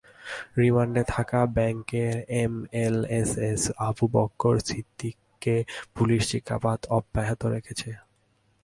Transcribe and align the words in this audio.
রিমান্ডে 0.59 1.03
থাকা 1.13 1.39
ব্যাংকের 1.55 2.15
এমএলএসএস 2.41 3.63
আবু 3.87 4.05
বক্কর 4.15 4.55
সিদ্দিককে 4.69 5.55
পুলিশ 5.95 6.21
জিজ্ঞাসাবাদ 6.31 6.79
অব্যাহত 6.97 7.41
রেখেছে। 7.53 7.89